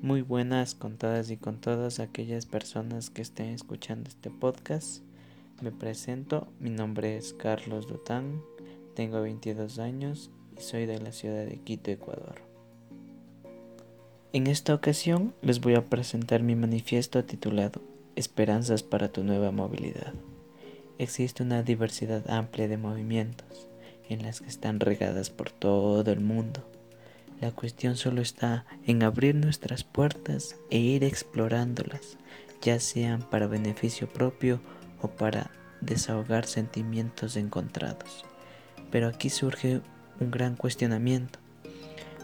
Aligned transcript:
Muy 0.00 0.22
buenas 0.22 0.76
con 0.76 0.96
todas 0.96 1.28
y 1.28 1.36
con 1.36 1.60
todas 1.60 1.98
aquellas 1.98 2.46
personas 2.46 3.10
que 3.10 3.20
estén 3.20 3.48
escuchando 3.48 4.08
este 4.08 4.30
podcast. 4.30 5.02
Me 5.60 5.72
presento, 5.72 6.46
mi 6.60 6.70
nombre 6.70 7.16
es 7.16 7.32
Carlos 7.32 7.88
Dután, 7.88 8.40
tengo 8.94 9.20
22 9.20 9.80
años 9.80 10.30
y 10.56 10.60
soy 10.60 10.86
de 10.86 11.00
la 11.00 11.10
ciudad 11.10 11.44
de 11.44 11.58
Quito, 11.58 11.90
Ecuador. 11.90 12.36
En 14.32 14.46
esta 14.46 14.72
ocasión 14.72 15.34
les 15.42 15.60
voy 15.60 15.74
a 15.74 15.84
presentar 15.84 16.44
mi 16.44 16.54
manifiesto 16.54 17.24
titulado 17.24 17.82
Esperanzas 18.14 18.84
para 18.84 19.08
tu 19.08 19.24
nueva 19.24 19.50
movilidad. 19.50 20.14
Existe 20.98 21.42
una 21.42 21.64
diversidad 21.64 22.30
amplia 22.30 22.68
de 22.68 22.76
movimientos 22.76 23.66
en 24.08 24.22
las 24.22 24.40
que 24.40 24.48
están 24.48 24.78
regadas 24.78 25.30
por 25.30 25.50
todo 25.50 26.08
el 26.12 26.20
mundo 26.20 26.64
la 27.40 27.52
cuestión 27.52 27.96
solo 27.96 28.20
está 28.20 28.66
en 28.84 29.02
abrir 29.02 29.34
nuestras 29.34 29.84
puertas 29.84 30.56
e 30.70 30.78
ir 30.78 31.04
explorándolas, 31.04 32.18
ya 32.60 32.80
sean 32.80 33.22
para 33.22 33.46
beneficio 33.46 34.08
propio 34.08 34.60
o 35.00 35.08
para 35.08 35.50
desahogar 35.80 36.46
sentimientos 36.46 37.36
encontrados. 37.36 38.24
Pero 38.90 39.06
aquí 39.06 39.30
surge 39.30 39.80
un 40.18 40.30
gran 40.30 40.56
cuestionamiento. 40.56 41.38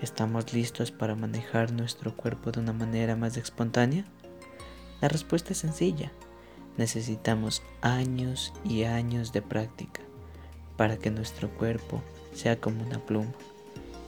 ¿Estamos 0.00 0.52
listos 0.52 0.90
para 0.90 1.14
manejar 1.14 1.72
nuestro 1.72 2.16
cuerpo 2.16 2.50
de 2.50 2.60
una 2.60 2.72
manera 2.72 3.14
más 3.14 3.36
espontánea? 3.36 4.04
La 5.00 5.08
respuesta 5.08 5.52
es 5.52 5.58
sencilla. 5.58 6.10
Necesitamos 6.78 7.62
años 7.82 8.52
y 8.64 8.84
años 8.84 9.32
de 9.32 9.42
práctica 9.42 10.00
para 10.76 10.96
que 10.96 11.10
nuestro 11.10 11.50
cuerpo 11.50 12.02
sea 12.34 12.58
como 12.58 12.82
una 12.82 12.98
pluma, 12.98 13.32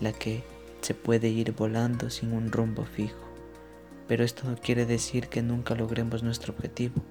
la 0.00 0.12
que 0.12 0.42
se 0.86 0.94
puede 0.94 1.26
ir 1.30 1.50
volando 1.50 2.10
sin 2.10 2.32
un 2.32 2.52
rumbo 2.52 2.84
fijo, 2.84 3.18
pero 4.06 4.22
esto 4.22 4.48
no 4.48 4.54
quiere 4.54 4.86
decir 4.86 5.26
que 5.26 5.42
nunca 5.42 5.74
logremos 5.74 6.22
nuestro 6.22 6.54
objetivo. 6.54 7.02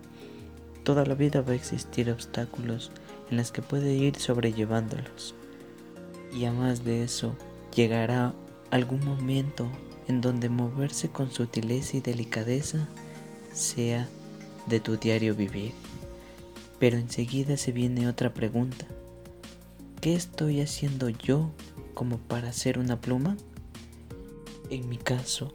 Toda 0.85 1.05
la 1.05 1.13
vida 1.13 1.41
va 1.41 1.51
a 1.51 1.55
existir 1.55 2.09
obstáculos 2.09 2.89
en 3.29 3.35
los 3.35 3.51
que 3.51 3.61
puede 3.61 3.93
ir 3.93 4.15
sobrellevándolos. 4.15 5.35
Y 6.33 6.45
además 6.45 6.85
de 6.85 7.03
eso, 7.03 7.35
llegará 7.75 8.33
algún 8.71 9.03
momento 9.03 9.69
en 10.07 10.21
donde 10.21 10.47
moverse 10.47 11.09
con 11.09 11.29
sutileza 11.29 11.97
y 11.97 11.99
delicadeza 11.99 12.87
sea 13.51 14.07
de 14.67 14.79
tu 14.79 14.95
diario 14.95 15.35
vivir. 15.35 15.73
Pero 16.79 16.95
enseguida 16.95 17.57
se 17.57 17.73
viene 17.73 18.07
otra 18.07 18.33
pregunta. 18.33 18.85
¿Qué 19.99 20.15
estoy 20.15 20.61
haciendo 20.61 21.09
yo 21.09 21.51
como 21.93 22.19
para 22.19 22.53
ser 22.53 22.79
una 22.79 23.01
pluma? 23.01 23.35
En 24.69 24.89
mi 24.89 24.97
caso, 24.97 25.51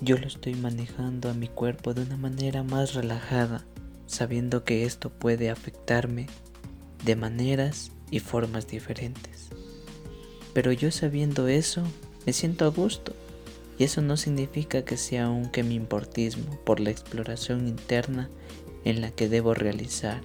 yo 0.00 0.16
lo 0.16 0.26
estoy 0.26 0.54
manejando 0.54 1.28
a 1.28 1.34
mi 1.34 1.48
cuerpo 1.48 1.92
de 1.92 2.02
una 2.02 2.16
manera 2.16 2.62
más 2.62 2.94
relajada, 2.94 3.66
sabiendo 4.06 4.64
que 4.64 4.84
esto 4.84 5.10
puede 5.10 5.50
afectarme 5.50 6.26
de 7.04 7.16
maneras 7.16 7.92
y 8.10 8.20
formas 8.20 8.66
diferentes. 8.66 9.50
Pero 10.54 10.72
yo 10.72 10.90
sabiendo 10.90 11.48
eso, 11.48 11.82
me 12.24 12.32
siento 12.32 12.64
a 12.64 12.68
gusto. 12.68 13.14
Y 13.78 13.84
eso 13.84 14.00
no 14.00 14.16
significa 14.16 14.86
que 14.86 14.96
sea 14.96 15.28
un 15.28 15.50
que 15.50 15.62
mi 15.62 15.74
importismo 15.74 16.58
por 16.64 16.80
la 16.80 16.90
exploración 16.90 17.68
interna 17.68 18.30
en 18.84 19.02
la 19.02 19.10
que 19.10 19.28
debo 19.28 19.52
realizar. 19.52 20.22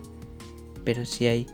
Pero 0.86 1.04
si 1.06 1.28
hay 1.28 1.48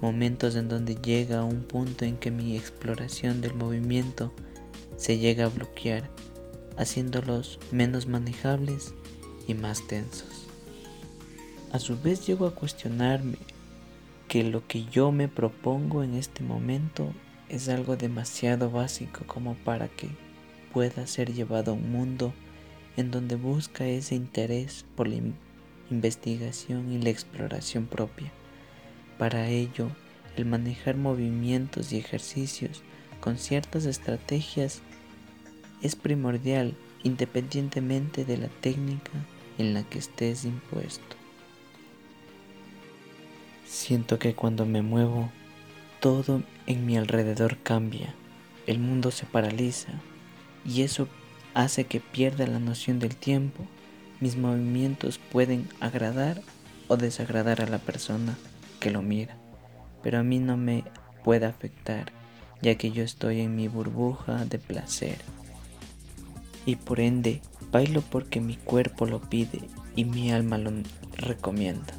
momentos 0.00 0.56
en 0.56 0.68
donde 0.68 0.96
llega 0.96 1.44
un 1.44 1.62
punto 1.62 2.04
en 2.04 2.16
que 2.16 2.32
mi 2.32 2.56
exploración 2.56 3.40
del 3.40 3.54
movimiento 3.54 4.32
se 4.96 5.18
llega 5.18 5.46
a 5.46 5.48
bloquear, 5.48 6.10
haciéndolos 6.76 7.58
menos 7.70 8.06
manejables 8.06 8.94
y 9.46 9.54
más 9.54 9.86
tensos. 9.86 10.46
A 11.72 11.78
su 11.78 12.00
vez 12.00 12.26
llego 12.26 12.46
a 12.46 12.54
cuestionarme 12.54 13.36
que 14.28 14.44
lo 14.44 14.66
que 14.66 14.84
yo 14.84 15.12
me 15.12 15.28
propongo 15.28 16.02
en 16.02 16.14
este 16.14 16.42
momento 16.42 17.12
es 17.48 17.68
algo 17.68 17.96
demasiado 17.96 18.70
básico 18.70 19.24
como 19.26 19.54
para 19.54 19.88
que 19.88 20.08
pueda 20.72 21.06
ser 21.06 21.32
llevado 21.32 21.72
a 21.72 21.74
un 21.74 21.90
mundo 21.90 22.32
en 22.96 23.10
donde 23.10 23.36
busca 23.36 23.86
ese 23.86 24.14
interés 24.14 24.84
por 24.96 25.08
la 25.08 25.20
investigación 25.90 26.92
y 26.92 27.00
la 27.00 27.10
exploración 27.10 27.86
propia. 27.86 28.32
Para 29.18 29.48
ello, 29.48 29.88
el 30.36 30.44
manejar 30.44 30.96
movimientos 30.96 31.92
y 31.92 31.98
ejercicios 31.98 32.82
con 33.20 33.38
ciertas 33.38 33.84
estrategias 33.84 34.80
es 35.82 35.96
primordial 35.96 36.74
independientemente 37.02 38.24
de 38.24 38.36
la 38.36 38.48
técnica 38.48 39.12
en 39.58 39.74
la 39.74 39.82
que 39.82 39.98
estés 39.98 40.44
impuesto. 40.44 41.16
Siento 43.66 44.18
que 44.18 44.34
cuando 44.34 44.66
me 44.66 44.82
muevo, 44.82 45.30
todo 46.00 46.42
en 46.66 46.86
mi 46.86 46.96
alrededor 46.96 47.58
cambia, 47.58 48.14
el 48.66 48.78
mundo 48.78 49.10
se 49.10 49.26
paraliza 49.26 49.92
y 50.64 50.82
eso 50.82 51.08
hace 51.54 51.84
que 51.84 52.00
pierda 52.00 52.46
la 52.46 52.58
noción 52.58 52.98
del 52.98 53.16
tiempo. 53.16 53.64
Mis 54.20 54.36
movimientos 54.36 55.18
pueden 55.18 55.68
agradar 55.80 56.42
o 56.88 56.96
desagradar 56.96 57.60
a 57.60 57.66
la 57.66 57.78
persona 57.78 58.36
que 58.80 58.90
lo 58.90 59.02
mira, 59.02 59.36
pero 60.02 60.18
a 60.18 60.22
mí 60.22 60.38
no 60.38 60.56
me 60.56 60.84
puede 61.24 61.46
afectar, 61.46 62.12
ya 62.62 62.76
que 62.76 62.90
yo 62.90 63.02
estoy 63.02 63.40
en 63.40 63.56
mi 63.56 63.68
burbuja 63.68 64.44
de 64.44 64.58
placer 64.58 65.18
y 66.68 66.76
por 66.76 67.00
ende 67.00 67.40
bailo 67.72 68.02
porque 68.02 68.40
mi 68.40 68.56
cuerpo 68.56 69.06
lo 69.06 69.20
pide 69.20 69.62
y 69.96 70.04
mi 70.04 70.30
alma 70.32 70.58
lo 70.58 70.70
recomienda. 71.16 71.94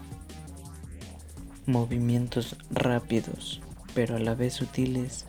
Movimientos 1.65 2.55
rápidos, 2.69 3.61
pero 3.95 4.15
a 4.15 4.19
la 4.19 4.35
vez 4.35 4.53
sutiles, 4.53 5.25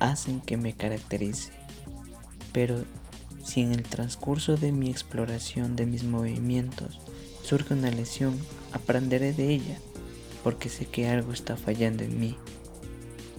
hacen 0.00 0.40
que 0.40 0.56
me 0.56 0.72
caracterice. 0.72 1.52
Pero 2.52 2.84
si 3.44 3.60
en 3.60 3.72
el 3.72 3.84
transcurso 3.84 4.56
de 4.56 4.72
mi 4.72 4.90
exploración 4.90 5.76
de 5.76 5.86
mis 5.86 6.02
movimientos 6.02 7.00
surge 7.42 7.74
una 7.74 7.90
lesión, 7.90 8.36
aprenderé 8.72 9.32
de 9.32 9.50
ella, 9.54 9.78
porque 10.42 10.68
sé 10.68 10.86
que 10.86 11.08
algo 11.08 11.32
está 11.32 11.56
fallando 11.56 12.02
en 12.02 12.18
mí. 12.18 12.36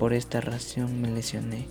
Por 0.02 0.14
esta 0.14 0.42
razón 0.42 1.00
me 1.02 1.12
lesioné 1.12 1.68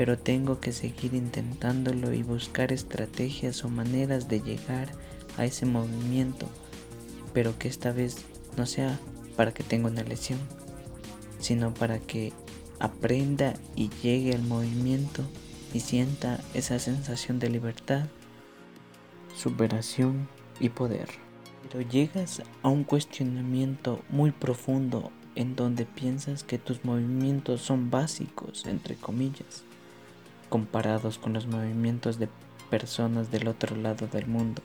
pero 0.00 0.18
tengo 0.18 0.60
que 0.60 0.72
seguir 0.72 1.12
intentándolo 1.12 2.14
y 2.14 2.22
buscar 2.22 2.72
estrategias 2.72 3.66
o 3.66 3.68
maneras 3.68 4.28
de 4.28 4.40
llegar 4.40 4.88
a 5.36 5.44
ese 5.44 5.66
movimiento, 5.66 6.46
pero 7.34 7.58
que 7.58 7.68
esta 7.68 7.92
vez 7.92 8.24
no 8.56 8.64
sea 8.64 8.98
para 9.36 9.52
que 9.52 9.62
tenga 9.62 9.88
una 9.88 10.02
lesión, 10.02 10.38
sino 11.38 11.74
para 11.74 11.98
que 11.98 12.32
aprenda 12.78 13.52
y 13.76 13.90
llegue 14.02 14.34
al 14.34 14.42
movimiento 14.42 15.22
y 15.74 15.80
sienta 15.80 16.40
esa 16.54 16.78
sensación 16.78 17.38
de 17.38 17.50
libertad, 17.50 18.06
superación 19.36 20.28
y 20.60 20.70
poder. 20.70 21.10
Pero 21.62 21.82
llegas 21.82 22.42
a 22.62 22.70
un 22.70 22.84
cuestionamiento 22.84 24.00
muy 24.08 24.30
profundo 24.30 25.12
en 25.34 25.56
donde 25.56 25.86
piensas 25.86 26.44
que 26.44 26.58
tus 26.58 26.84
movimientos 26.84 27.60
son 27.60 27.90
básicos, 27.90 28.66
entre 28.66 28.96
comillas, 28.96 29.64
comparados 30.48 31.18
con 31.18 31.32
los 31.32 31.46
movimientos 31.46 32.18
de 32.18 32.28
personas 32.68 33.30
del 33.30 33.48
otro 33.48 33.76
lado 33.76 34.06
del 34.06 34.26
mundo. 34.26 34.62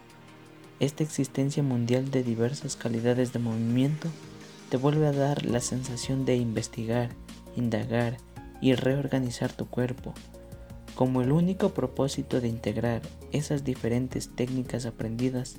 Esta 0.79 1.03
existencia 1.03 1.63
mundial 1.63 2.11
de 2.11 2.23
diversas 2.23 2.75
calidades 2.75 3.31
de 3.31 3.39
movimiento 3.39 4.09
te 4.69 4.77
vuelve 4.77 5.07
a 5.07 5.11
dar 5.11 5.45
la 5.45 5.61
sensación 5.61 6.25
de 6.25 6.35
investigar, 6.35 7.09
indagar 7.55 8.17
y 8.61 8.73
reorganizar 8.73 9.53
tu 9.53 9.67
cuerpo, 9.67 10.13
como 10.95 11.21
el 11.21 11.31
único 11.31 11.69
propósito 11.69 12.41
de 12.41 12.47
integrar 12.47 13.01
esas 13.31 13.63
diferentes 13.63 14.35
técnicas 14.35 14.85
aprendidas 14.85 15.57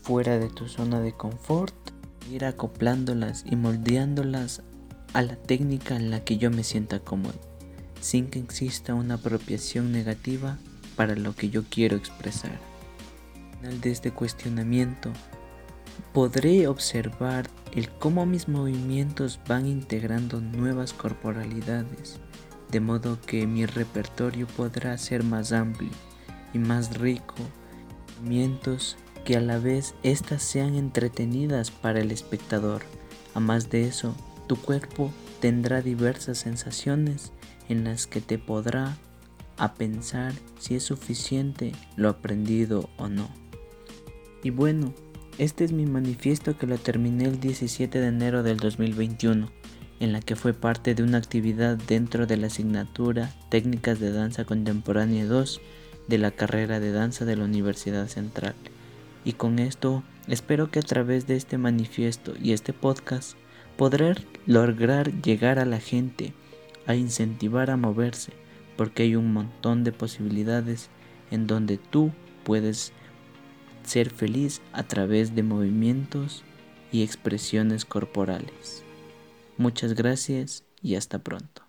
fuera 0.00 0.38
de 0.38 0.48
tu 0.48 0.68
zona 0.68 1.00
de 1.00 1.12
confort, 1.12 1.74
ir 2.30 2.44
acoplándolas 2.44 3.44
y 3.48 3.56
moldeándolas 3.56 4.62
a 5.12 5.22
la 5.22 5.36
técnica 5.36 5.96
en 5.96 6.10
la 6.10 6.24
que 6.24 6.38
yo 6.38 6.50
me 6.50 6.64
sienta 6.64 7.00
cómodo 7.00 7.48
sin 8.00 8.28
que 8.28 8.38
exista 8.38 8.94
una 8.94 9.14
apropiación 9.14 9.92
negativa 9.92 10.58
para 10.96 11.14
lo 11.14 11.34
que 11.34 11.50
yo 11.50 11.64
quiero 11.64 11.96
expresar. 11.96 12.58
Al 13.52 13.58
final 13.58 13.80
de 13.80 13.90
este 13.90 14.10
cuestionamiento, 14.12 15.12
podré 16.12 16.68
observar 16.68 17.48
el 17.72 17.88
cómo 17.90 18.24
mis 18.26 18.48
movimientos 18.48 19.40
van 19.48 19.66
integrando 19.66 20.40
nuevas 20.40 20.92
corporalidades, 20.92 22.20
de 22.70 22.80
modo 22.80 23.20
que 23.20 23.46
mi 23.46 23.66
repertorio 23.66 24.46
podrá 24.46 24.96
ser 24.98 25.24
más 25.24 25.52
amplio 25.52 25.90
y 26.54 26.58
más 26.58 26.98
rico, 26.98 27.34
movimientos 28.20 28.96
que 29.24 29.36
a 29.36 29.40
la 29.40 29.58
vez 29.58 29.94
éstas 30.02 30.42
sean 30.42 30.74
entretenidas 30.74 31.70
para 31.70 32.00
el 32.00 32.10
espectador. 32.10 32.82
A 33.34 33.40
más 33.40 33.70
de 33.70 33.86
eso, 33.86 34.14
tu 34.46 34.56
cuerpo 34.56 35.12
tendrá 35.40 35.82
diversas 35.82 36.38
sensaciones 36.38 37.32
en 37.68 37.84
las 37.84 38.06
que 38.06 38.20
te 38.20 38.38
podrá 38.38 38.96
a 39.56 39.74
pensar 39.74 40.32
si 40.58 40.76
es 40.76 40.84
suficiente 40.84 41.72
lo 41.96 42.08
aprendido 42.08 42.88
o 42.96 43.08
no. 43.08 43.28
Y 44.42 44.50
bueno, 44.50 44.94
este 45.36 45.64
es 45.64 45.72
mi 45.72 45.86
manifiesto 45.86 46.56
que 46.56 46.66
lo 46.66 46.78
terminé 46.78 47.24
el 47.24 47.40
17 47.40 48.00
de 48.00 48.06
enero 48.06 48.42
del 48.42 48.56
2021, 48.56 49.50
en 50.00 50.12
la 50.12 50.20
que 50.20 50.36
fue 50.36 50.54
parte 50.54 50.94
de 50.94 51.02
una 51.02 51.18
actividad 51.18 51.76
dentro 51.76 52.26
de 52.26 52.36
la 52.36 52.46
asignatura 52.46 53.34
Técnicas 53.48 54.00
de 54.00 54.12
Danza 54.12 54.44
Contemporánea 54.44 55.26
2 55.26 55.60
de 56.08 56.18
la 56.18 56.30
carrera 56.30 56.80
de 56.80 56.90
danza 56.90 57.24
de 57.24 57.36
la 57.36 57.44
Universidad 57.44 58.08
Central. 58.08 58.54
Y 59.28 59.34
con 59.34 59.58
esto 59.58 60.02
espero 60.26 60.70
que 60.70 60.78
a 60.78 60.82
través 60.82 61.26
de 61.26 61.36
este 61.36 61.58
manifiesto 61.58 62.32
y 62.42 62.52
este 62.52 62.72
podcast 62.72 63.36
podré 63.76 64.14
lograr 64.46 65.12
llegar 65.20 65.58
a 65.58 65.66
la 65.66 65.80
gente, 65.80 66.32
a 66.86 66.94
incentivar 66.94 67.70
a 67.70 67.76
moverse, 67.76 68.32
porque 68.78 69.02
hay 69.02 69.16
un 69.16 69.30
montón 69.34 69.84
de 69.84 69.92
posibilidades 69.92 70.88
en 71.30 71.46
donde 71.46 71.76
tú 71.76 72.10
puedes 72.42 72.94
ser 73.82 74.08
feliz 74.08 74.62
a 74.72 74.84
través 74.84 75.34
de 75.34 75.42
movimientos 75.42 76.42
y 76.90 77.02
expresiones 77.02 77.84
corporales. 77.84 78.82
Muchas 79.58 79.92
gracias 79.92 80.64
y 80.80 80.94
hasta 80.94 81.18
pronto. 81.18 81.67